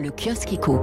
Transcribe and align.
Le 0.00 0.10
kiosque 0.10 0.52
éco. 0.52 0.80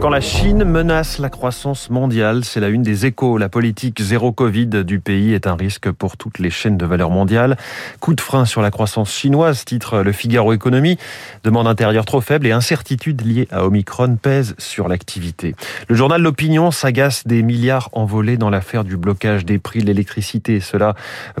Quand 0.00 0.08
la 0.08 0.20
Chine 0.20 0.62
menace 0.62 1.18
la 1.18 1.30
croissance 1.30 1.90
mondiale, 1.90 2.44
c'est 2.44 2.60
la 2.60 2.68
une 2.68 2.84
des 2.84 3.06
échos. 3.06 3.36
La 3.36 3.48
politique 3.48 4.00
zéro 4.00 4.30
Covid 4.30 4.84
du 4.84 5.00
pays 5.00 5.34
est 5.34 5.48
un 5.48 5.56
risque 5.56 5.90
pour 5.90 6.16
toutes 6.16 6.38
les 6.38 6.50
chaînes 6.50 6.76
de 6.76 6.86
valeur 6.86 7.10
mondiale. 7.10 7.56
Coup 7.98 8.14
de 8.14 8.20
frein 8.20 8.44
sur 8.44 8.62
la 8.62 8.70
croissance 8.70 9.12
chinoise, 9.12 9.64
titre 9.64 10.02
Le 10.02 10.12
Figaro 10.12 10.52
Économie. 10.52 10.96
Demande 11.42 11.66
intérieure 11.66 12.04
trop 12.04 12.20
faible 12.20 12.46
et 12.46 12.52
incertitude 12.52 13.26
liée 13.26 13.48
à 13.50 13.66
Omicron 13.66 14.16
pèsent 14.16 14.54
sur 14.58 14.86
l'activité. 14.86 15.56
Le 15.88 15.96
journal 15.96 16.22
L'Opinion 16.22 16.70
s'agace 16.70 17.26
des 17.26 17.42
milliards 17.42 17.88
envolés 17.92 18.36
dans 18.36 18.50
l'affaire 18.50 18.84
du 18.84 18.96
blocage 18.96 19.44
des 19.44 19.58
prix 19.58 19.80
de 19.80 19.86
l'électricité. 19.86 20.60
Cela 20.60 20.94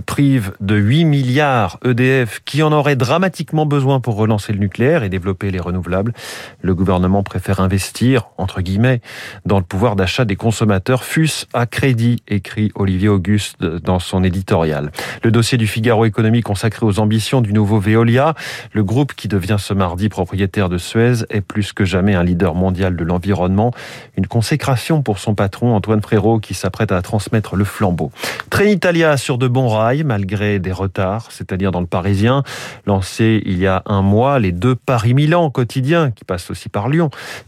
prive 0.06 0.54
de 0.60 0.74
8 0.74 1.04
milliards 1.04 1.78
EDF 1.84 2.40
qui 2.44 2.64
en 2.64 2.72
aurait 2.72 2.96
dramatiquement 2.96 3.66
besoin 3.66 4.00
pour 4.00 4.16
relancer 4.16 4.52
le 4.52 4.58
nucléaire 4.58 5.04
et 5.04 5.08
développer 5.08 5.52
les 5.52 5.60
renouvelables. 5.60 6.12
Le 6.62 6.74
gouvernement 6.74 7.11
préfère 7.22 7.60
investir, 7.60 8.28
entre 8.38 8.62
guillemets, 8.62 9.02
dans 9.44 9.58
le 9.58 9.64
pouvoir 9.64 9.96
d'achat 9.96 10.24
des 10.24 10.36
consommateurs, 10.36 11.04
fût 11.04 11.28
à 11.52 11.66
crédit, 11.66 12.22
écrit 12.28 12.72
Olivier 12.74 13.08
Auguste 13.08 13.62
dans 13.62 13.98
son 13.98 14.24
éditorial. 14.24 14.90
Le 15.22 15.30
dossier 15.30 15.58
du 15.58 15.66
Figaro 15.66 16.06
Économie 16.06 16.40
consacré 16.40 16.86
aux 16.86 16.98
ambitions 16.98 17.42
du 17.42 17.52
nouveau 17.52 17.78
Veolia, 17.78 18.34
le 18.72 18.82
groupe 18.82 19.12
qui 19.14 19.28
devient 19.28 19.56
ce 19.58 19.74
mardi 19.74 20.08
propriétaire 20.08 20.68
de 20.68 20.78
Suez, 20.78 21.24
est 21.28 21.42
plus 21.42 21.72
que 21.72 21.84
jamais 21.84 22.14
un 22.14 22.24
leader 22.24 22.54
mondial 22.54 22.96
de 22.96 23.04
l'environnement. 23.04 23.72
Une 24.16 24.26
consécration 24.26 25.02
pour 25.02 25.18
son 25.18 25.34
patron 25.34 25.74
Antoine 25.74 26.00
Frérot 26.00 26.40
qui 26.40 26.54
s'apprête 26.54 26.92
à 26.92 27.02
transmettre 27.02 27.56
le 27.56 27.64
flambeau. 27.64 28.10
Trenitalia 28.50 29.16
sur 29.16 29.38
de 29.38 29.48
bons 29.48 29.68
rails 29.68 30.04
malgré 30.04 30.58
des 30.58 30.72
retards, 30.72 31.28
c'est-à-dire 31.30 31.70
dans 31.70 31.80
le 31.80 31.86
Parisien. 31.86 32.42
Lancé 32.86 33.42
il 33.44 33.58
y 33.58 33.66
a 33.66 33.82
un 33.86 34.02
mois, 34.02 34.38
les 34.38 34.52
deux 34.52 34.74
Paris-Milan 34.74 35.50
quotidiens 35.50 36.10
qui 36.10 36.24
passent 36.24 36.50
aussi 36.50 36.68
par 36.68 36.88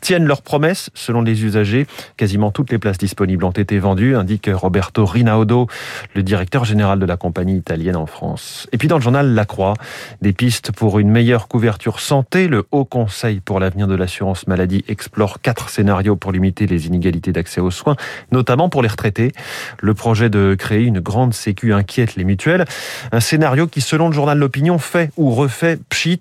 Tiennent 0.01 0.27
leurs 0.27 0.43
promesses 0.43 0.91
selon 0.95 1.23
les 1.23 1.45
usagers. 1.45 1.87
Quasiment 2.17 2.51
toutes 2.51 2.71
les 2.71 2.79
places 2.79 2.99
disponibles 2.99 3.45
ont 3.45 3.51
été 3.51 3.79
vendues, 3.79 4.17
indique 4.17 4.51
Roberto 4.53 5.05
Rinaudo, 5.05 5.69
le 6.15 6.23
directeur 6.23 6.65
général 6.65 6.99
de 6.99 7.07
la 7.07 7.17
compagnie 7.17 7.57
italienne 7.57 7.97
en 7.97 8.07
France. 8.07 8.67
Et 8.73 8.79
puis 8.79 8.89
dans 8.89 8.97
le 8.97 9.03
journal 9.03 9.35
La 9.35 9.45
Croix, 9.45 9.75
des 10.23 10.33
pistes 10.33 10.73
pour 10.73 10.99
une 10.99 11.11
meilleure 11.11 11.49
couverture 11.49 12.01
santé. 12.01 12.49
Le 12.49 12.67
Haut 12.73 12.85
Conseil 12.85 13.41
pour 13.41 13.61
l'avenir 13.61 13.87
de 13.87 13.95
l'assurance 13.95 14.47
maladie 14.47 14.85
explore 14.89 15.41
quatre 15.41 15.69
scénarios 15.69 16.17
pour 16.17 16.33
limiter 16.33 16.67
les 16.67 16.87
inégalités 16.87 17.33
d'accès 17.33 17.61
aux 17.61 17.71
soins, 17.71 17.97
notamment 18.33 18.69
pour 18.69 18.83
les 18.83 18.89
retraités. 18.89 19.33
Le 19.81 19.95
projet 19.95 20.31
de 20.31 20.55
créer 20.59 20.85
une 20.85 21.01
grande 21.01 21.35
sécu 21.35 21.73
inquiète 21.73 22.17
les 22.17 22.25
mutuelles. 22.25 22.65
Un 23.13 23.21
scénario 23.21 23.67
qui, 23.67 23.81
selon 23.81 24.09
le 24.09 24.15
journal 24.15 24.39
L'Opinion, 24.39 24.79
fait 24.79 25.11
ou 25.17 25.31
refait 25.31 25.79
pchit, 25.89 26.21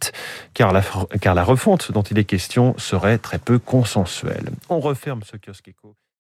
car 0.53 0.73
la 0.73 1.44
refonte 1.44 1.91
dont 1.91 2.03
il 2.03 2.17
est 2.17 2.23
question 2.23 2.75
serait 2.77 3.17
très 3.23 3.39
peu 3.39 3.57
consensuel. 3.57 4.52
On 4.69 4.79
referme 4.79 5.23
ce 5.23 5.38
kiosque 5.38 5.69
éco. 5.69 5.95